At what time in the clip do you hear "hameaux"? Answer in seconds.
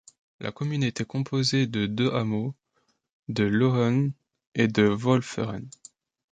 2.09-2.55